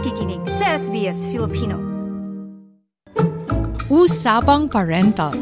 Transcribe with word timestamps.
nakikinig 0.00 0.40
sa 0.48 0.80
SBS 0.80 1.28
Filipino. 1.28 1.76
Usapang 3.92 4.64
Parental. 4.64 5.36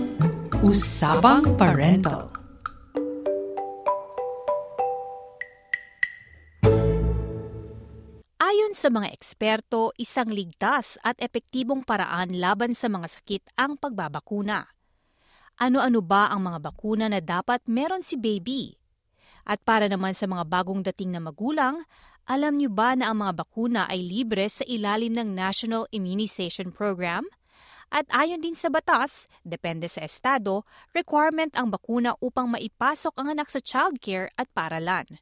Usapang 0.67 1.55
Parental. 1.55 2.27
Ayon 8.43 8.75
sa 8.75 8.91
mga 8.91 9.15
eksperto, 9.15 9.95
isang 9.95 10.27
ligtas 10.27 10.99
at 11.07 11.15
epektibong 11.23 11.87
paraan 11.87 12.35
laban 12.43 12.75
sa 12.75 12.91
mga 12.91 13.15
sakit 13.15 13.55
ang 13.55 13.79
pagbabakuna. 13.79 14.67
Ano-ano 15.63 16.03
ba 16.03 16.35
ang 16.35 16.43
mga 16.43 16.59
bakuna 16.59 17.07
na 17.07 17.23
dapat 17.23 17.63
meron 17.71 18.03
si 18.03 18.19
baby? 18.19 18.78
At 19.49 19.65
para 19.65 19.89
naman 19.89 20.13
sa 20.13 20.29
mga 20.29 20.45
bagong 20.45 20.85
dating 20.85 21.17
na 21.17 21.25
magulang, 21.25 21.89
alam 22.29 22.61
niyo 22.61 22.69
ba 22.69 22.93
na 22.93 23.09
ang 23.09 23.25
mga 23.25 23.33
bakuna 23.41 23.89
ay 23.89 24.05
libre 24.05 24.45
sa 24.53 24.61
ilalim 24.69 25.17
ng 25.17 25.33
National 25.33 25.89
Immunization 25.89 26.69
Program? 26.69 27.25
At 27.89 28.05
ayon 28.13 28.45
din 28.45 28.53
sa 28.53 28.69
batas, 28.69 29.25
depende 29.41 29.89
sa 29.89 30.05
estado, 30.05 30.69
requirement 30.93 31.49
ang 31.57 31.73
bakuna 31.73 32.13
upang 32.21 32.53
maipasok 32.53 33.17
ang 33.17 33.33
anak 33.33 33.49
sa 33.49 33.65
childcare 33.65 34.29
at 34.37 34.45
paralan. 34.53 35.17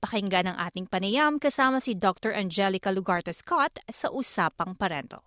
Pakinggan 0.00 0.48
ang 0.48 0.56
ating 0.56 0.88
panayam 0.88 1.36
kasama 1.36 1.76
si 1.76 1.92
Dr. 1.92 2.32
Angelica 2.32 2.88
Lugarta 2.88 3.36
Scott 3.36 3.84
sa 3.92 4.08
Usapang 4.08 4.72
Parental. 4.80 5.20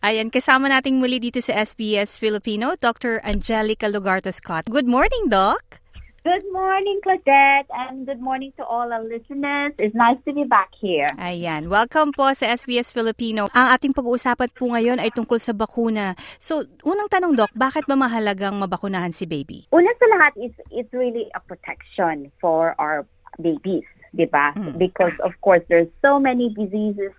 Ayan, 0.00 0.32
kasama 0.32 0.72
nating 0.72 0.96
muli 0.96 1.20
dito 1.20 1.44
sa 1.44 1.60
SBS 1.60 2.16
Filipino, 2.16 2.72
Dr. 2.80 3.20
Angelica 3.20 3.84
Lugarta 3.84 4.32
Scott. 4.32 4.64
Good 4.72 4.88
morning, 4.88 5.28
Doc! 5.28 5.76
Good 6.24 6.40
morning, 6.56 7.04
Claudette, 7.04 7.68
and 7.68 8.08
good 8.08 8.16
morning 8.16 8.48
to 8.56 8.64
all 8.64 8.88
our 8.88 9.04
listeners. 9.04 9.76
It's 9.76 9.92
nice 9.92 10.16
to 10.24 10.32
be 10.32 10.48
back 10.48 10.72
here. 10.80 11.04
Ayan, 11.20 11.68
welcome 11.68 12.16
po 12.16 12.32
sa 12.32 12.48
SBS 12.48 12.96
Filipino. 12.96 13.52
Ang 13.52 13.76
ating 13.76 13.92
pag-uusapan 13.92 14.48
po 14.56 14.72
ngayon 14.72 15.04
ay 15.04 15.12
tungkol 15.12 15.36
sa 15.36 15.52
bakuna. 15.52 16.16
So, 16.40 16.64
unang 16.80 17.12
tanong, 17.12 17.36
Doc, 17.36 17.52
bakit 17.52 17.84
ba 17.84 17.92
mahalagang 17.92 18.56
mabakunahan 18.56 19.12
si 19.12 19.28
baby? 19.28 19.68
Una 19.68 19.92
sa 20.00 20.06
lahat, 20.16 20.32
it's, 20.40 20.56
it's 20.72 20.92
really 20.96 21.28
a 21.36 21.44
protection 21.44 22.32
for 22.40 22.72
our 22.80 23.04
babies, 23.36 23.84
di 24.16 24.24
ba? 24.24 24.56
Mm. 24.56 24.80
Because, 24.80 25.12
of 25.20 25.36
course, 25.44 25.60
there's 25.68 25.92
so 26.00 26.16
many 26.16 26.48
diseases 26.56 27.12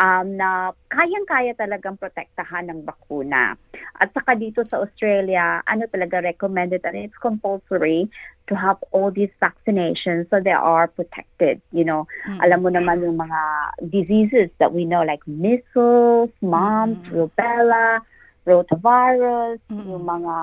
um, 0.00 0.36
na 0.36 0.72
kayang-kaya 0.88 1.52
talagang 1.58 2.00
protektahan 2.00 2.70
ng 2.72 2.86
bakuna. 2.86 3.58
At 4.00 4.14
saka 4.16 4.38
dito 4.38 4.64
sa 4.68 4.80
Australia, 4.80 5.60
ano 5.68 5.84
talaga 5.90 6.24
recommended 6.24 6.80
and 6.84 6.96
it's 6.96 7.18
compulsory 7.20 8.08
to 8.48 8.54
have 8.56 8.80
all 8.90 9.12
these 9.12 9.30
vaccinations 9.38 10.26
so 10.32 10.40
they 10.40 10.54
are 10.54 10.88
protected. 10.88 11.60
You 11.70 11.84
know, 11.84 12.08
Mm. 12.26 12.40
alam 12.42 12.58
mo 12.64 12.70
naman 12.72 13.04
yung 13.04 13.18
mga 13.20 13.40
diseases 13.92 14.48
that 14.58 14.72
we 14.72 14.88
know 14.88 15.04
like 15.04 15.22
measles, 15.28 16.32
mumps, 16.42 17.06
Mm. 17.12 17.28
rubella, 17.28 18.02
rotavirus, 18.48 19.62
Mm. 19.70 19.86
yung 19.86 20.04
mga 20.08 20.34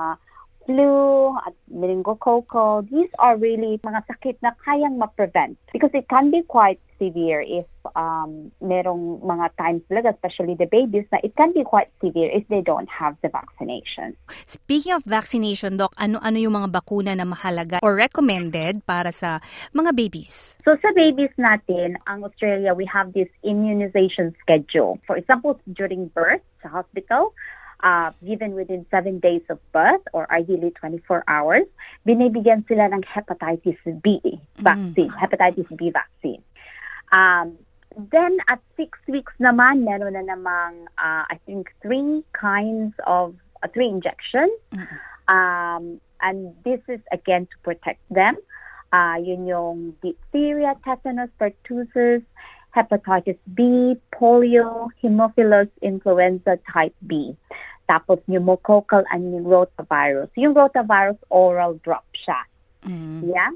flu 0.69 1.33
at 1.41 1.57
meningococcal. 1.73 2.85
These 2.85 3.09
are 3.17 3.33
really 3.33 3.81
mga 3.81 4.05
sakit 4.05 4.37
na 4.45 4.53
kayang 4.61 5.01
ma-prevent 5.01 5.57
because 5.73 5.89
it 5.97 6.05
can 6.05 6.29
be 6.29 6.45
quite 6.45 6.77
severe 7.01 7.41
if 7.41 7.65
um, 7.97 8.51
merong 8.61 9.23
mga 9.25 9.55
times 9.57 9.81
talaga, 9.89 10.13
especially 10.13 10.53
the 10.53 10.69
babies, 10.69 11.09
na 11.09 11.17
it 11.25 11.33
can 11.33 11.49
be 11.55 11.63
quite 11.65 11.89
severe 12.03 12.29
if 12.29 12.45
they 12.53 12.61
don't 12.61 12.91
have 12.91 13.17
the 13.25 13.31
vaccination. 13.33 14.13
Speaking 14.45 14.93
of 14.93 15.01
vaccination, 15.07 15.79
Doc, 15.79 15.95
ano-ano 15.97 16.37
yung 16.37 16.53
mga 16.53 16.69
bakuna 16.69 17.17
na 17.17 17.25
mahalaga 17.25 17.79
or 17.81 17.95
recommended 17.95 18.85
para 18.85 19.09
sa 19.09 19.39
mga 19.73 19.95
babies? 19.95 20.53
So 20.67 20.75
sa 20.77 20.91
babies 20.93 21.33
natin, 21.39 21.97
ang 22.05 22.21
Australia, 22.27 22.75
we 22.75 22.85
have 22.85 23.15
this 23.15 23.31
immunization 23.41 24.35
schedule. 24.43 24.99
For 25.07 25.17
example, 25.17 25.57
during 25.71 26.11
birth 26.13 26.43
sa 26.61 26.69
hospital, 26.69 27.31
uh, 27.83 28.11
given 28.25 28.53
within 28.53 28.85
7 28.91 29.19
days 29.19 29.41
of 29.49 29.59
birth 29.71 30.01
or 30.13 30.31
ideally 30.31 30.71
24 30.71 31.23
hours, 31.27 31.63
binibigyan 32.07 32.67
sila 32.67 32.91
ng 32.91 33.03
hepatitis 33.03 33.79
B 34.03 34.19
vaccine, 34.59 35.11
hepatitis 35.15 35.69
B 35.77 35.91
vaccine. 35.91 36.43
Um, 37.11 37.57
then 37.95 38.37
at 38.47 38.59
6 38.77 38.97
weeks 39.07 39.33
naman, 39.39 39.83
meron 39.83 40.13
na 40.13 40.23
namang, 40.23 40.87
uh, 40.99 41.25
I 41.27 41.39
think, 41.45 41.73
three 41.81 42.23
kinds 42.33 42.93
of, 43.07 43.35
uh, 43.63 43.67
three 43.73 43.87
injections. 43.87 44.53
Um, 45.27 46.01
and 46.21 46.55
this 46.63 46.81
is 46.87 46.99
again 47.11 47.47
to 47.47 47.57
protect 47.63 48.01
them. 48.09 48.35
Uh, 48.91 49.21
yun 49.21 49.45
yung 49.45 49.93
diphtheria, 50.01 50.73
tetanus, 50.83 51.29
pertussis, 51.39 52.25
hepatitis 52.75 53.37
B, 53.53 53.95
polio, 54.13 54.89
Haemophilus 55.01 55.69
influenza 55.81 56.57
type 56.71 56.95
B. 57.07 57.35
Tapos 57.89 58.21
pneumococcal 58.29 59.03
and 59.09 59.45
rotavirus. 59.45 60.29
Yung 60.37 60.53
rotavirus 60.53 61.17
oral 61.33 61.81
drop 61.81 62.05
siya. 62.13 62.37
Mm. 62.85 63.25
Yeah? 63.25 63.51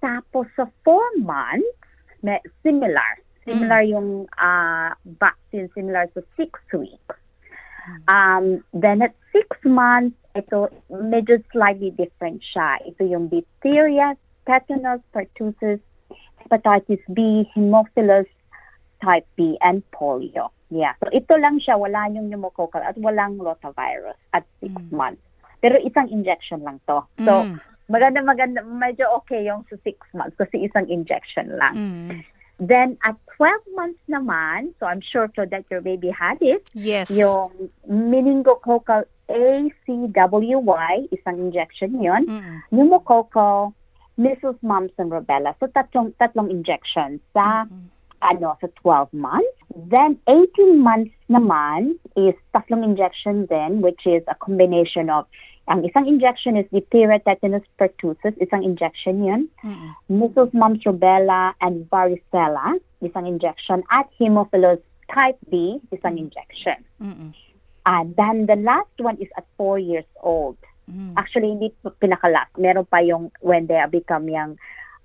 Tapos 0.00 0.48
sa 0.56 0.64
four 0.80 1.04
months, 1.20 1.68
may, 2.24 2.40
similar. 2.64 3.20
Similar 3.44 3.82
yung 3.82 4.28
uh, 4.36 4.92
vaccine, 5.20 5.68
similar 5.74 6.08
sa 6.12 6.20
six 6.36 6.56
weeks. 6.72 7.16
Um, 8.08 8.62
then 8.72 9.02
at 9.02 9.16
six 9.32 9.48
months, 9.64 10.16
ito 10.36 10.70
medyo 10.88 11.42
slightly 11.50 11.90
different 11.90 12.44
siya. 12.44 12.78
Ito 12.86 13.02
yung 13.04 13.28
diphtheria, 13.28 14.14
tetanus, 14.46 15.02
pertussis, 15.10 15.82
hepatitis 16.50 16.98
B, 17.14 17.46
Haemophilus 17.54 18.26
type 18.98 19.26
B, 19.38 19.54
and 19.62 19.86
polio. 19.94 20.50
Yeah. 20.70 20.98
So 20.98 21.06
ito 21.14 21.38
lang 21.38 21.62
siya, 21.62 21.78
wala 21.78 22.10
yung 22.10 22.26
pneumococcal 22.26 22.82
at 22.82 22.98
walang 22.98 23.38
rotavirus 23.38 24.18
at 24.34 24.42
six 24.58 24.74
months. 24.90 25.22
Pero 25.62 25.78
isang 25.78 26.10
injection 26.10 26.66
lang 26.66 26.82
to. 26.90 27.06
So, 27.22 27.46
Mm. 27.46 27.60
maganda, 27.92 28.18
maganda, 28.24 28.60
medyo 28.64 29.06
okay 29.22 29.44
yung 29.44 29.62
sa 29.68 29.76
six 29.84 30.00
months 30.16 30.34
kasi 30.40 30.66
isang 30.66 30.88
injection 30.88 31.52
lang. 31.54 31.74
Mm. 31.76 32.08
Then, 32.60 32.96
at 33.04 33.16
12 33.40 33.60
months 33.76 34.00
naman, 34.08 34.76
so 34.80 34.84
I'm 34.84 35.00
sure 35.00 35.28
to 35.36 35.48
that 35.48 35.64
your 35.72 35.80
baby 35.80 36.12
had 36.12 36.40
it, 36.44 36.68
Yes. 36.76 37.08
yung 37.08 37.52
meningococcal 37.88 39.04
ACWY, 39.28 41.08
isang 41.12 41.36
injection 41.40 42.02
yun, 42.02 42.24
Mm. 42.28 42.56
pneumococcal, 42.68 43.72
measles, 44.20 44.56
mumps, 44.60 44.92
and 44.98 45.10
rubella. 45.10 45.56
So, 45.58 45.66
tatlong, 45.72 46.12
tatlong 46.20 46.50
injections 46.50 47.20
sa, 47.32 47.64
ano, 48.20 48.60
sa 48.60 48.68
12 48.84 49.16
months. 49.16 49.56
Then, 49.72 50.20
18 50.28 50.76
months 50.76 51.16
naman 51.32 51.96
is 52.16 52.36
tatlong 52.52 52.84
injection 52.84 53.48
then, 53.48 53.80
which 53.80 54.04
is 54.04 54.22
a 54.28 54.36
combination 54.36 55.08
of, 55.08 55.24
ang 55.72 55.88
isang 55.88 56.04
injection 56.04 56.60
is 56.60 56.68
diphtheria, 56.68 57.22
tetanus, 57.24 57.64
pertussis, 57.80 58.36
isang 58.42 58.60
injection 58.60 59.24
yun. 59.24 59.48
Mm. 59.64 59.96
measles, 60.12 60.52
mumps, 60.52 60.84
rubella, 60.84 61.54
and 61.64 61.88
varicella, 61.88 62.76
isang 63.00 63.24
injection, 63.24 63.80
at 63.88 64.04
Haemophilus 64.20 64.82
type 65.08 65.38
B, 65.48 65.80
isang 65.94 66.18
injection. 66.18 66.84
Mm. 67.00 67.32
And 67.86 68.16
then 68.16 68.46
the 68.46 68.58
last 68.60 68.92
one 68.98 69.16
is 69.16 69.30
at 69.38 69.46
four 69.56 69.78
years 69.78 70.04
old. 70.20 70.58
Mm. 70.90 71.14
Actually, 71.16 71.54
hindi 71.54 71.70
pa 71.80 71.94
pinaka-last. 71.96 72.58
Meron 72.58 72.84
pa 72.84 72.98
yung 72.98 73.30
when 73.40 73.70
they 73.70 73.78
become 73.90 74.26
young, 74.28 74.58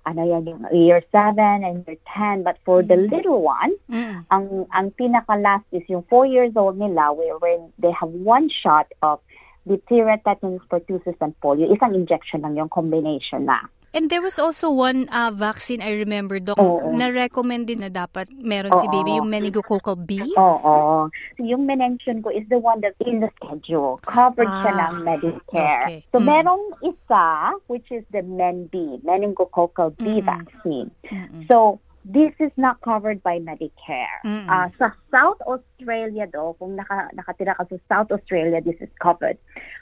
ano 0.06 0.22
yan, 0.22 0.46
yung 0.46 0.62
year 0.74 1.02
7 1.14 1.38
and 1.62 1.86
year 1.86 1.98
10. 2.14 2.42
But 2.42 2.58
for 2.66 2.82
the 2.82 2.98
little 2.98 3.42
one, 3.42 3.74
Mm. 3.90 4.26
ang 4.30 4.46
ang 4.74 4.90
pinaka-last 4.98 5.66
is 5.70 5.86
yung 5.86 6.02
four 6.10 6.26
years 6.26 6.54
old 6.58 6.78
nila 6.78 7.14
where, 7.14 7.38
where 7.38 7.58
they 7.78 7.94
have 7.94 8.10
one 8.10 8.50
shot 8.50 8.90
of 9.02 9.18
diphtheria, 9.66 10.16
tetanus, 10.22 10.62
pertussis, 10.70 11.18
and 11.20 11.34
polio. 11.42 11.66
Isang 11.68 11.94
injection 11.94 12.40
lang 12.46 12.54
yung 12.56 12.70
combination 12.70 13.44
na. 13.44 13.66
And 13.96 14.12
there 14.12 14.20
was 14.20 14.36
also 14.38 14.68
one 14.68 15.08
uh, 15.08 15.32
vaccine 15.32 15.80
I 15.80 15.96
remember, 15.96 16.36
Doc, 16.36 16.60
Oo. 16.60 16.92
na 16.92 17.08
recommend 17.08 17.64
din 17.64 17.80
na 17.80 17.88
dapat 17.88 18.28
meron 18.28 18.68
si 18.76 18.84
Oo. 18.84 18.92
baby, 18.92 19.16
yung 19.16 19.32
meningococcal 19.32 19.96
B. 19.96 20.20
Oo. 20.36 21.08
So, 21.08 21.40
yung 21.40 21.64
mention 21.64 22.20
ko 22.20 22.28
is 22.28 22.44
the 22.52 22.60
one 22.60 22.84
that's 22.84 22.98
in 23.00 23.24
the 23.24 23.32
schedule. 23.40 23.96
Covered 24.04 24.52
siya 24.60 24.72
Ah, 24.76 24.92
ng 24.92 25.00
Medicare. 25.00 25.80
okay. 25.88 26.00
So, 26.12 26.20
Mm. 26.20 26.28
merong 26.28 26.64
isa, 26.84 27.24
which 27.72 27.88
is 27.88 28.04
the 28.12 28.20
MEN-B, 28.20 29.00
meningococcal 29.00 29.96
B 29.96 30.20
Mm-mm. 30.20 30.28
vaccine. 30.28 30.92
Mm-mm. 31.08 31.48
So, 31.48 31.80
this 32.06 32.32
is 32.38 32.52
not 32.56 32.80
covered 32.82 33.20
by 33.22 33.38
Medicare. 33.42 34.22
Mm-mm. 34.24 34.46
Uh, 34.46 34.70
sa 34.78 34.94
South 35.10 35.42
Australia, 35.42 36.30
though, 36.30 36.54
kung 36.58 36.78
naka, 36.78 37.10
nakatira 37.18 37.58
ka 37.58 37.66
sa 37.66 37.76
South 37.90 38.10
Australia, 38.14 38.62
this 38.62 38.78
is 38.78 38.88
covered. 39.02 39.36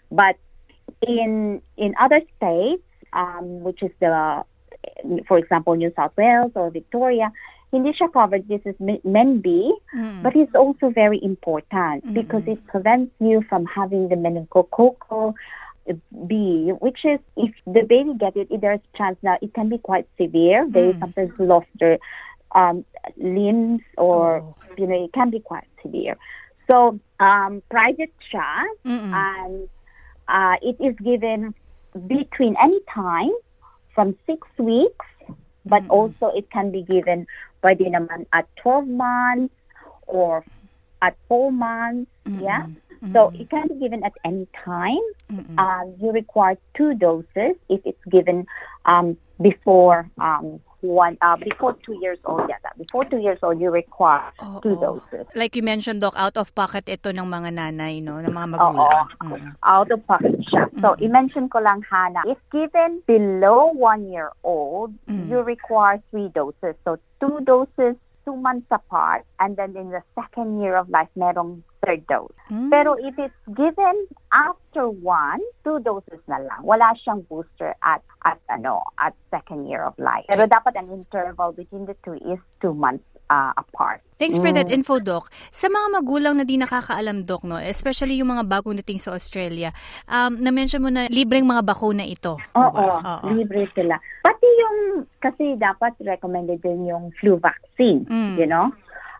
But 0.09 0.41
in 1.05 1.61
in 1.77 1.93
other 2.01 2.25
states, 2.37 2.83
um, 3.13 3.61
which 3.61 3.85
is 3.85 3.93
the, 4.01 4.41
for 5.29 5.37
example, 5.37 5.77
New 5.77 5.93
South 5.93 6.17
Wales 6.17 6.53
or 6.57 6.73
Victoria, 6.73 7.29
hindi 7.73 7.93
siya 7.93 8.09
covered. 8.09 8.49
This 8.49 8.65
is 8.65 8.75
MEN-B, 8.81 9.75
Mm. 9.93 10.23
but 10.25 10.33
it's 10.35 10.55
also 10.55 10.89
very 10.89 11.21
important 11.23 12.09
Mm-mm. 12.09 12.15
because 12.15 12.43
it 12.49 12.59
prevents 12.67 13.13
you 13.21 13.45
from 13.53 13.67
having 13.69 14.09
the 14.09 14.17
meningococcal 14.17 15.35
B, 16.27 16.73
which 16.81 16.99
is 17.05 17.21
if 17.37 17.53
the 17.67 17.83
baby 17.89 18.15
gets 18.19 18.37
it, 18.37 18.49
if 18.51 18.61
there's 18.61 18.81
chance 18.97 19.19
now 19.23 19.37
it 19.43 19.53
can 19.55 19.69
be 19.69 19.79
quite 19.79 20.07
severe. 20.21 20.67
They 20.73 20.95
Mm. 20.95 20.99
sometimes 21.01 21.33
lost 21.39 21.67
their 21.79 21.99
um, 22.55 22.85
limbs 23.17 23.83
or, 23.99 24.43
Oh. 24.43 24.57
you 24.77 24.87
know, 24.87 25.05
it 25.05 25.13
can 25.13 25.31
be 25.31 25.41
quite 25.41 25.67
severe. 25.83 26.17
So, 26.71 26.99
um, 27.21 27.63
private 27.71 28.13
siya, 28.33 28.65
and 29.13 29.69
uh, 30.29 30.57
it 30.63 30.77
is 30.81 30.95
given 31.05 31.55
between 32.07 32.57
any 32.63 32.81
time 32.93 33.31
from 33.95 34.17
six 34.27 34.47
weeks, 34.59 35.07
but 35.65 35.83
Mm-mm. 35.83 35.89
also 35.89 36.31
it 36.35 36.51
can 36.51 36.71
be 36.71 36.83
given 36.85 37.27
pwede 37.63 37.87
naman 37.91 38.27
at 38.33 38.47
12 38.63 38.87
months 38.89 39.55
or 40.07 40.45
at 41.03 41.17
4 41.29 41.53
months. 41.53 42.11
Yeah. 42.37 42.63
So 43.13 43.33
it 43.35 43.51
can 43.51 43.69
be 43.69 43.75
given 43.77 44.01
at 44.05 44.13
any 44.25 44.47
time. 44.65 45.03
Um, 45.59 45.95
you 46.01 46.11
require 46.13 46.57
two 46.77 46.95
doses 46.95 47.57
if 47.69 47.81
it's 47.85 48.05
given 48.11 48.47
um, 48.87 49.17
before 49.43 50.09
um, 50.21 50.61
one 50.81 51.17
uh, 51.21 51.37
before 51.37 51.77
two 51.85 51.97
years 52.01 52.19
old. 52.25 52.43
Yeah, 52.49 52.57
before 52.79 53.05
two 53.05 53.19
years 53.19 53.39
old, 53.43 53.61
you 53.61 53.71
require 53.71 54.31
Oo. 54.41 54.61
two 54.61 54.77
doses. 54.81 55.27
Like 55.35 55.57
you 55.57 55.63
mentioned, 55.63 56.01
Doc, 56.01 56.15
out 56.17 56.37
of 56.37 56.55
pocket 56.55 56.89
ito 56.89 57.11
ng 57.11 57.25
mga 57.25 57.57
nanay, 57.57 58.01
no? 58.05 58.21
Ng 58.21 58.31
mga 58.31 58.49
Oo. 58.57 58.73
magulang. 58.73 59.09
Mm. 59.25 59.53
out 59.65 59.91
of 59.91 60.01
pocket 60.07 60.37
siya. 60.49 60.69
So, 60.81 60.95
i-mention 61.01 61.49
ko 61.49 61.59
lang, 61.65 61.81
Hana, 61.89 62.21
if 62.29 62.39
given 62.53 63.01
below 63.09 63.73
one 63.73 64.13
year 64.13 64.31
old, 64.45 64.93
Mm. 65.09 65.29
you 65.33 65.41
require 65.41 66.01
three 66.13 66.29
doses. 66.37 66.77
So, 66.85 66.97
two 67.21 67.41
doses, 67.45 67.97
two 68.25 68.37
months 68.37 68.67
apart, 68.71 69.25
and 69.39 69.57
then 69.57 69.77
in 69.77 69.91
the 69.91 70.03
second 70.15 70.61
year 70.61 70.77
of 70.77 70.89
life, 70.89 71.09
merong 71.17 71.63
third 71.85 72.07
dose. 72.07 72.33
Mm. 72.51 72.71
Pero 72.71 72.97
if 72.99 73.15
it's 73.19 73.45
given 73.57 74.09
after 74.33 74.89
one, 74.89 75.41
two 75.63 75.79
doses 75.81 76.21
na 76.27 76.41
lang. 76.41 76.65
Wala 76.65 76.97
siyang 77.05 77.29
booster 77.29 77.77
at 77.85 78.01
at 78.25 78.41
ano 78.49 78.83
at 78.99 79.13
second 79.31 79.69
year 79.69 79.85
of 79.85 79.93
life. 80.01 80.25
Pero 80.29 80.49
dapat 80.49 80.75
ang 80.77 80.89
interval 80.91 81.53
between 81.53 81.85
the 81.85 81.97
two 82.03 82.17
is 82.25 82.41
two 82.65 82.73
months 82.73 83.05
uh, 83.35 83.51
apart. 83.59 83.99
Thanks 84.15 84.39
for 84.39 84.55
that 84.55 84.71
Mm. 84.71 84.79
info, 84.79 85.03
Doc. 85.03 85.27
Sa 85.51 85.67
mga 85.67 85.87
magulang 85.91 86.39
na 86.39 86.47
di 86.47 86.55
nakakaalam, 86.55 87.27
Doc, 87.27 87.43
no? 87.43 87.59
especially 87.59 88.15
yung 88.23 88.31
mga 88.31 88.47
bagong 88.47 88.79
dating 88.79 89.03
sa 89.03 89.11
Australia, 89.11 89.75
um, 90.07 90.39
na-mention 90.39 90.79
mo 90.79 90.89
na 90.89 91.11
libreng 91.11 91.43
mga 91.43 91.67
bakuna 91.67 92.07
ito. 92.07 92.39
Oo, 92.55 92.71
diba? 92.71 92.97
Oo. 93.03 93.27
libre 93.35 93.67
sila. 93.75 93.99
Pati 94.23 94.47
yung, 94.47 94.77
kasi 95.19 95.59
dapat 95.59 95.99
recommended 95.99 96.63
din 96.63 96.87
yung 96.87 97.11
flu 97.19 97.35
vaccine, 97.37 98.07
Mm. 98.07 98.39
you 98.39 98.47
know? 98.47 98.71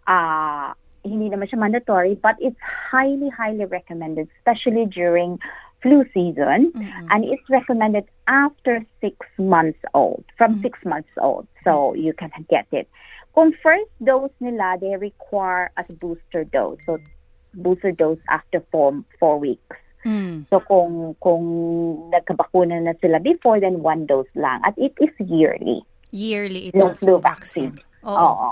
Ah, 0.07 0.73
hindi 1.03 1.29
naman 1.29 1.51
siya 1.51 1.59
mandatory, 1.59 2.15
but 2.17 2.39
it's 2.39 2.57
highly, 2.63 3.29
highly 3.29 3.67
recommended, 3.67 4.31
especially 4.41 4.87
during 4.89 5.37
flu 5.85 6.01
season. 6.17 6.73
Mm-mm. 6.73 7.05
And 7.13 7.29
it's 7.29 7.45
recommended 7.53 8.09
after 8.25 8.81
six 9.05 9.21
months 9.37 9.83
old, 9.93 10.25
from 10.41 10.57
Mm. 10.57 10.65
six 10.65 10.81
months 10.89 11.13
old, 11.21 11.45
so 11.61 11.93
you 11.93 12.17
can 12.17 12.33
get 12.49 12.65
it. 12.73 12.89
Kung 13.35 13.53
first 13.63 13.91
dose 13.99 14.33
nila, 14.39 14.79
they 14.79 14.95
require 14.97 15.71
a 15.77 15.83
booster 15.99 16.47
dose. 16.47 16.79
So, 16.87 16.99
booster 17.55 17.91
dose 17.91 18.23
after 18.31 18.63
four, 18.71 19.03
four 19.19 19.39
weeks. 19.39 19.77
Mm. 20.05 20.45
So 20.53 20.61
kung 20.61 21.17
kung 21.19 21.45
nagkabakuna 22.13 22.77
na 22.85 22.93
sila 23.01 23.19
before, 23.19 23.59
then 23.59 23.81
one 23.81 24.05
dose 24.05 24.29
lang. 24.37 24.61
At 24.63 24.77
it 24.77 24.93
is 25.01 25.11
yearly. 25.17 25.81
Yearly 26.13 26.71
itong 26.71 26.95
flu 26.95 27.19
flu 27.19 27.25
vaccine. 27.25 27.81
Oo. 28.05 28.13
Oo. 28.13 28.49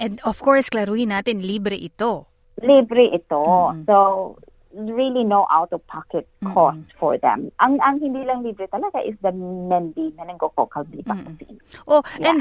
And 0.00 0.18
of 0.24 0.40
course, 0.40 0.72
klaruhin 0.72 1.12
natin, 1.12 1.44
libre 1.44 1.76
ito. 1.76 2.24
Libre 2.64 3.12
ito. 3.12 3.44
Mm-mm. 3.44 3.84
So, 3.84 4.36
really 4.72 5.24
no 5.24 5.44
out-of-pocket 5.48 6.28
Mm-mm. 6.44 6.52
cost 6.52 6.84
for 7.00 7.16
them. 7.20 7.52
Ang 7.60 7.80
ang 7.80 8.00
hindi 8.00 8.24
lang 8.24 8.44
libre 8.44 8.68
talaga 8.68 9.00
is 9.04 9.16
the 9.20 9.32
MEND, 9.32 9.96
meningococcal 9.96 10.84
B 10.88 11.00
vaccine. 11.04 11.60
Oh, 11.88 12.00
Yeah. 12.16 12.32
and 12.32 12.40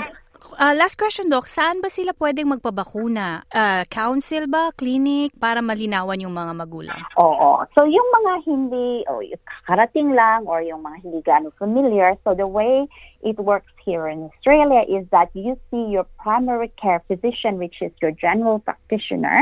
uh, 0.53 0.73
last 0.77 0.95
question, 1.01 1.29
Doc, 1.29 1.49
saan 1.49 1.81
ba 1.81 1.89
sila 1.89 2.13
pwedeng 2.21 2.53
magpabakuna? 2.53 3.47
Uh, 3.49 3.83
council 3.89 4.45
ba? 4.45 4.69
Clinic? 4.77 5.33
Para 5.41 5.65
malinawan 5.65 6.21
yung 6.21 6.37
mga 6.37 6.53
magulang. 6.53 7.01
Oo. 7.17 7.65
So, 7.73 7.89
yung 7.89 8.09
mga 8.21 8.33
hindi, 8.45 9.01
o 9.09 9.25
yung 9.25 9.41
kakarating 9.43 10.13
lang, 10.13 10.45
or 10.45 10.61
yung 10.61 10.85
mga 10.85 10.97
hindi 11.01 11.19
gaano 11.25 11.49
familiar, 11.57 12.13
so 12.21 12.37
the 12.37 12.45
way 12.45 12.85
it 13.25 13.41
works 13.41 13.73
here 13.81 14.05
in 14.07 14.29
Australia 14.29 14.85
is 14.85 15.09
that 15.09 15.33
you 15.33 15.57
see 15.73 15.89
your 15.89 16.05
primary 16.21 16.69
care 16.77 17.01
physician, 17.09 17.57
which 17.57 17.81
is 17.81 17.91
your 18.01 18.13
general 18.13 18.59
practitioner, 18.61 19.41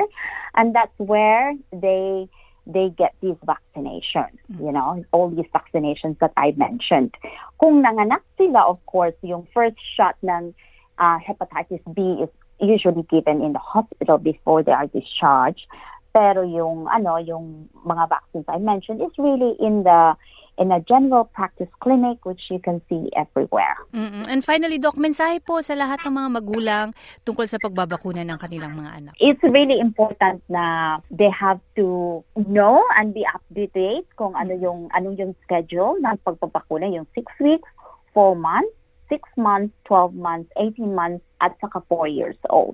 and 0.55 0.71
that's 0.75 0.95
where 0.97 1.53
they 1.75 2.29
they 2.65 2.89
get 2.95 3.13
these 3.19 3.35
vaccinations, 3.43 4.39
you 4.59 4.71
know, 4.71 5.03
all 5.11 5.29
these 5.29 5.49
vaccinations 5.53 6.17
that 6.19 6.31
I 6.37 6.55
mentioned. 6.55 7.11
Kung 7.59 7.83
nanganak 7.83 8.23
sila, 8.39 8.63
of 8.63 8.79
course, 8.87 9.15
yung 9.19 9.47
first 9.51 9.75
shot 9.95 10.15
ng 10.23 10.55
uh, 10.97 11.17
hepatitis 11.19 11.81
B 11.93 12.23
is 12.23 12.31
usually 12.59 13.03
given 13.09 13.41
in 13.41 13.53
the 13.53 13.59
hospital 13.59 14.17
before 14.17 14.63
they 14.63 14.71
are 14.71 14.87
discharged. 14.87 15.65
Pero 16.13 16.45
yung 16.45 16.85
ano, 16.87 17.17
yung 17.17 17.69
mga 17.85 18.09
vaccines 18.09 18.45
I 18.47 18.61
mentioned 18.61 19.01
is 19.01 19.13
really 19.17 19.57
in 19.57 19.81
the 19.81 20.13
in 20.57 20.71
a 20.71 20.79
general 20.85 21.25
practice 21.25 21.69
clinic 21.81 22.23
which 22.25 22.41
you 22.49 22.59
can 22.59 22.81
see 22.89 23.09
everywhere. 23.17 23.73
Mm-mm. 23.93 24.21
And 24.29 24.45
finally, 24.45 24.77
Doc, 24.77 24.93
mensahe 24.95 25.41
po 25.41 25.65
sa 25.65 25.73
lahat 25.73 26.05
ng 26.05 26.13
mga 26.13 26.29
magulang 26.29 26.87
tungkol 27.25 27.49
sa 27.49 27.57
pagbabakuna 27.57 28.21
ng 28.21 28.37
kanilang 28.37 28.77
mga 28.77 28.91
anak. 29.01 29.13
It's 29.17 29.41
really 29.41 29.81
important 29.81 30.45
na 30.49 30.97
they 31.09 31.33
have 31.33 31.57
to 31.73 32.21
know 32.37 32.85
and 32.97 33.17
be 33.17 33.25
up 33.25 33.41
to 33.57 33.65
date 33.73 34.05
kung 34.13 34.37
ano 34.37 34.53
yung 34.53 34.93
ano 34.93 35.17
yung 35.17 35.33
schedule 35.41 35.97
ng 35.97 36.21
pagpapakuna, 36.21 36.85
yung 36.93 37.09
6 37.17 37.25
weeks, 37.41 37.69
4 38.13 38.37
months, 38.37 38.77
6 39.13 39.21
months, 39.37 39.77
12 39.85 40.17
months, 40.17 40.49
18 40.57 40.95
months, 40.97 41.21
at 41.37 41.53
saka 41.61 41.85
4 41.85 42.09
years 42.09 42.39
old. 42.49 42.73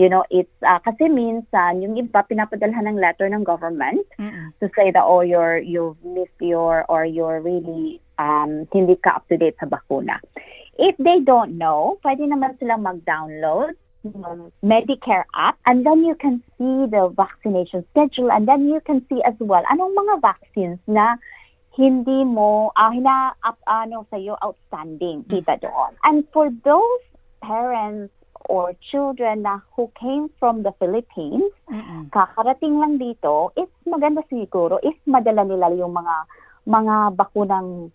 You 0.00 0.08
know, 0.08 0.24
it's 0.32 0.50
uh, 0.64 0.80
kasi 0.80 1.12
minsan 1.12 1.84
yung 1.84 1.94
iba 2.00 2.24
pinapadalhan 2.24 2.88
ng 2.88 2.98
letter 2.98 3.28
ng 3.28 3.44
government 3.44 4.02
Mm-mm. 4.18 4.50
to 4.58 4.66
say 4.74 4.90
that 4.90 5.04
oh 5.04 5.22
you're 5.22 5.62
you've 5.62 6.00
missed 6.02 6.40
your 6.42 6.82
or 6.90 7.06
you're 7.06 7.38
really 7.38 8.02
um 8.18 8.66
hindi 8.74 8.98
ka 8.98 9.22
up 9.22 9.24
to 9.30 9.38
date 9.38 9.54
sa 9.62 9.70
bakuna. 9.70 10.18
If 10.82 10.98
they 10.98 11.22
don't 11.22 11.54
know, 11.62 12.02
pwede 12.02 12.26
naman 12.26 12.58
silang 12.58 12.82
mag-download 12.82 13.78
yung 14.04 14.52
Medicare 14.66 15.24
app 15.34 15.56
and 15.64 15.86
then 15.86 16.04
you 16.04 16.14
can 16.18 16.42
see 16.58 16.90
the 16.90 17.08
vaccination 17.14 17.86
schedule 17.94 18.34
and 18.34 18.50
then 18.50 18.68
you 18.68 18.82
can 18.84 19.00
see 19.08 19.22
as 19.24 19.34
well 19.40 19.62
anong 19.72 19.94
mga 19.96 20.14
vaccines 20.20 20.78
na 20.84 21.16
hindi 21.74 22.22
mo 22.22 22.70
ah 22.78 22.94
hina 22.94 23.34
up 23.42 23.58
ano 23.66 24.06
sa 24.08 24.16
iyo 24.16 24.38
outstanding 24.38 25.26
kita 25.26 25.58
doon. 25.58 25.90
And 26.06 26.22
for 26.30 26.50
those 26.62 27.02
parents 27.42 28.14
or 28.46 28.76
children 28.78 29.42
na 29.42 29.64
who 29.74 29.88
came 29.96 30.28
from 30.38 30.62
the 30.62 30.72
Philippines 30.78 31.50
Mm-mm. 31.66 32.12
kakarating 32.12 32.78
lang 32.78 33.00
dito, 33.00 33.50
it's 33.56 33.72
maganda 33.84 34.22
siguro 34.30 34.78
if 34.84 34.94
madala 35.04 35.42
nila 35.42 35.72
yung 35.74 35.96
mga 35.96 36.14
mga 36.64 36.94
bakunang 37.16 37.90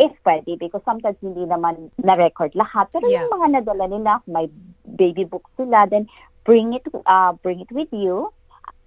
if 0.00 0.12
pwede 0.24 0.56
because 0.56 0.80
sometimes 0.88 1.20
hindi 1.20 1.44
naman 1.44 1.92
na-record 2.00 2.56
lahat. 2.56 2.88
Pero 2.88 3.04
Yeah. 3.04 3.28
yung 3.28 3.36
mga 3.36 3.46
nadala 3.60 3.84
nila, 3.86 4.12
may 4.24 4.48
baby 4.88 5.28
book 5.28 5.44
sila, 5.60 5.84
then 5.86 6.08
bring 6.48 6.72
it 6.72 6.82
uh, 7.04 7.36
bring 7.44 7.60
it 7.60 7.68
with 7.70 7.92
you. 7.92 8.32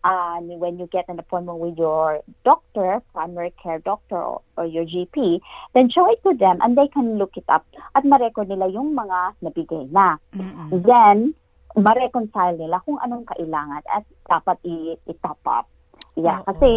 Uh, 0.04 0.36
when 0.60 0.76
you 0.78 0.84
get 0.92 1.08
an 1.08 1.16
appointment 1.18 1.60
with 1.64 1.80
your 1.80 2.20
doctor, 2.44 3.00
primary 3.16 3.56
care 3.56 3.80
doctor 3.80 4.20
or, 4.20 4.42
or 4.60 4.66
your 4.68 4.84
GP, 4.84 5.40
then 5.74 5.88
show 5.90 6.12
it 6.12 6.20
to 6.28 6.36
them 6.36 6.60
and 6.60 6.76
they 6.76 6.92
can 6.92 7.16
look 7.18 7.32
it 7.40 7.48
up 7.48 7.64
at 7.96 8.04
ma-record 8.04 8.52
nila 8.52 8.68
yung 8.68 8.92
mga 8.92 9.32
nabigay 9.40 9.88
na 9.96 10.20
Mm-mm. 10.36 10.84
then 10.84 11.32
ma-reconcile 11.80 12.60
nila 12.60 12.84
kung 12.84 13.00
anong 13.00 13.24
kailangan 13.32 13.80
at 13.88 14.04
dapat 14.28 14.60
i- 14.68 15.00
i-top 15.08 15.40
up. 15.48 15.72
Yeah, 16.20 16.44
Oo. 16.44 16.52
kasi 16.52 16.70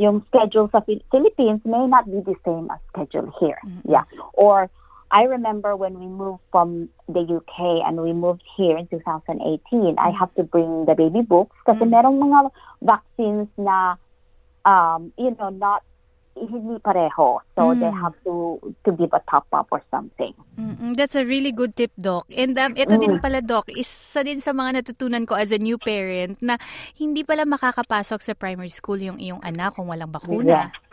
yung 0.00 0.24
schedule 0.32 0.72
sa 0.72 0.80
Phil- 0.80 1.04
Philippines 1.12 1.60
may 1.68 1.84
not 1.84 2.08
be 2.08 2.24
the 2.24 2.34
same 2.48 2.72
as 2.72 2.80
schedule 2.88 3.28
here. 3.38 3.60
Yeah. 3.84 4.08
Or 4.32 4.72
I 5.10 5.26
remember 5.26 5.74
when 5.74 5.98
we 5.98 6.06
moved 6.06 6.42
from 6.54 6.88
the 7.10 7.20
UK 7.26 7.82
and 7.82 7.98
we 7.98 8.12
moved 8.14 8.42
here 8.56 8.78
in 8.78 8.86
2018, 8.86 9.98
I 9.98 10.10
have 10.14 10.30
to 10.38 10.44
bring 10.46 10.86
the 10.86 10.94
baby 10.94 11.22
books 11.26 11.58
kasi 11.66 11.82
merong 11.82 12.22
mga 12.22 12.50
vaccines 12.82 13.50
na 13.58 13.98
um, 14.62 15.12
you 15.18 15.34
know, 15.34 15.50
not 15.50 15.82
hindi 16.38 16.78
pareho. 16.78 17.42
So 17.58 17.74
they 17.74 17.90
Mm. 17.90 18.00
have 18.00 18.14
to 18.24 18.62
to 18.86 18.90
give 18.94 19.10
a 19.12 19.20
top 19.26 19.50
up 19.50 19.66
or 19.74 19.82
something. 19.90 20.32
Mm-mm. 20.54 20.94
That's 20.94 21.18
a 21.18 21.26
really 21.26 21.50
good 21.50 21.74
tip, 21.74 21.90
Doc. 21.98 22.30
And 22.30 22.54
um, 22.54 22.78
ito 22.78 22.94
din 22.96 23.18
Mm. 23.18 23.22
pala, 23.24 23.42
Doc, 23.42 23.66
isa 23.74 24.22
din 24.22 24.38
sa 24.38 24.54
mga 24.54 24.80
natutunan 24.80 25.26
ko 25.26 25.34
as 25.34 25.50
a 25.50 25.58
new 25.58 25.76
parent 25.76 26.38
na 26.38 26.54
hindi 26.96 27.26
pala 27.26 27.42
makakapasok 27.44 28.20
sa 28.22 28.32
primary 28.38 28.70
school 28.70 29.00
yung 29.02 29.18
iyong 29.18 29.42
anak 29.42 29.74
kung 29.74 29.90
walang 29.90 30.12
bakuna. 30.12 30.70
Yes. 30.70 30.89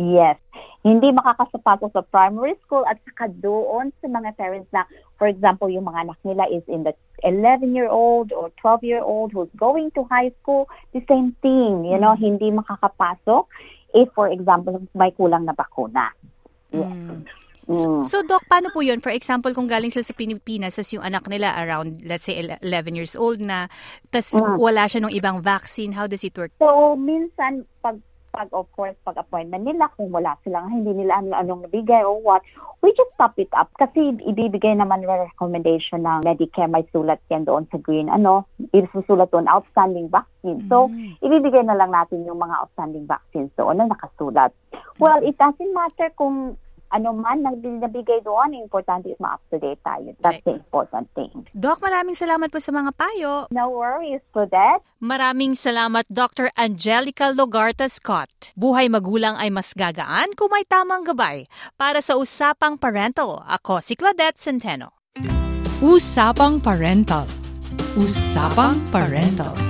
Yes. 0.00 0.40
Hindi 0.80 1.12
makakasapatos 1.12 1.92
sa 1.92 2.00
primary 2.08 2.56
school 2.64 2.88
at 2.88 2.96
saka 3.04 3.28
doon 3.44 3.92
sa 4.00 4.08
mga 4.08 4.32
parents 4.40 4.72
na, 4.72 4.88
for 5.20 5.28
example, 5.28 5.68
yung 5.68 5.84
mga 5.84 6.08
anak 6.08 6.18
nila 6.24 6.48
is 6.48 6.64
in 6.72 6.88
the 6.88 6.96
11-year-old 7.20 8.32
or 8.32 8.48
12-year-old 8.56 9.36
who's 9.36 9.52
going 9.60 9.92
to 9.92 10.08
high 10.08 10.32
school, 10.40 10.72
the 10.96 11.04
same 11.04 11.36
thing, 11.44 11.84
you 11.84 12.00
know, 12.00 12.16
hindi 12.16 12.48
makakapasok 12.48 13.44
if, 13.92 14.08
for 14.16 14.32
example, 14.32 14.80
may 14.96 15.12
kulang 15.12 15.44
na 15.44 15.52
bakuna. 15.52 16.16
Mm. 16.72 17.28
Mm. 17.68 18.02
So, 18.08 18.24
Doc, 18.24 18.48
paano 18.48 18.72
po 18.72 18.80
yun? 18.80 19.04
For 19.04 19.12
example, 19.12 19.52
kung 19.52 19.68
galing 19.68 19.92
sila 19.92 20.02
sa 20.02 20.16
Pilipinas, 20.16 20.80
as 20.80 20.90
yung 20.90 21.04
anak 21.04 21.28
nila 21.28 21.54
around, 21.60 22.02
let's 22.02 22.24
say, 22.24 22.40
11 22.40 22.96
years 22.96 23.14
old 23.14 23.38
na, 23.38 23.68
tas 24.08 24.32
Mm. 24.32 24.56
wala 24.56 24.88
siya 24.88 25.04
ng 25.04 25.12
ibang 25.12 25.44
vaccine, 25.44 25.92
how 25.92 26.08
does 26.08 26.24
it 26.24 26.34
work? 26.34 26.50
So, 26.56 26.96
minsan, 26.96 27.68
pag, 27.84 28.00
pag 28.30 28.48
of 28.54 28.70
course, 28.72 28.94
pag 29.02 29.18
appointment 29.18 29.66
nila, 29.66 29.90
kung 29.98 30.14
wala 30.14 30.38
silang, 30.46 30.70
hindi 30.70 30.94
nila 30.94 31.18
ano, 31.18 31.34
anong 31.34 31.66
nabigay 31.66 32.02
or 32.06 32.18
what, 32.22 32.42
we 32.80 32.94
just 32.94 33.10
top 33.18 33.34
it 33.36 33.50
up. 33.52 33.68
Kasi 33.76 34.14
ibibigay 34.22 34.78
naman 34.78 35.02
na 35.02 35.26
recommendation 35.26 36.06
ng 36.06 36.22
Medicare, 36.22 36.70
may 36.70 36.86
sulat 36.94 37.18
yan 37.28 37.44
doon 37.44 37.66
sa 37.68 37.78
green, 37.82 38.08
ano, 38.08 38.46
isusulat 38.70 39.28
doon, 39.34 39.50
outstanding 39.50 40.08
vaccine. 40.08 40.62
So, 40.70 40.88
Mm. 40.88 41.20
ibibigay 41.20 41.66
na 41.66 41.76
lang 41.76 41.90
natin 41.90 42.24
yung 42.24 42.38
mga 42.38 42.64
outstanding 42.64 43.04
vaccines 43.04 43.50
doon 43.58 43.82
na 43.82 43.90
nakasulat. 43.90 44.54
Well, 44.96 45.20
it 45.26 45.36
doesn't 45.36 45.72
matter 45.74 46.08
kung 46.14 46.56
ano 46.90 47.14
man 47.14 47.46
nag- 47.46 47.62
nabigay 47.62 48.20
doon, 48.26 48.54
importante 48.58 49.06
is 49.06 49.18
ma-up-to-date 49.22 49.78
tayo. 49.82 50.10
That's 50.18 50.42
the 50.42 50.58
important 50.58 51.06
thing. 51.14 51.46
Doc, 51.54 51.78
maraming 51.78 52.18
salamat 52.18 52.50
po 52.50 52.58
sa 52.58 52.74
mga 52.74 52.90
payo. 52.98 53.46
No 53.54 53.70
worries 53.70 54.22
for 54.34 54.50
that. 54.50 54.82
Maraming 54.98 55.54
salamat 55.54 56.04
Dr. 56.10 56.50
Angelica 56.58 57.30
Logarta 57.30 57.86
Scott. 57.86 58.52
Buhay 58.58 58.90
magulang 58.90 59.38
ay 59.38 59.48
mas 59.48 59.70
gagaan 59.72 60.34
kung 60.34 60.50
may 60.50 60.66
tamang 60.66 61.06
gabay. 61.06 61.46
Para 61.78 62.02
sa 62.02 62.18
Usapang 62.18 62.76
Parental, 62.76 63.46
ako 63.46 63.80
si 63.80 63.94
Claudette 63.94 64.36
Centeno. 64.36 64.98
Usapang 65.80 66.60
Parental. 66.60 67.24
Usapang 67.96 68.76
Parental. 68.92 69.69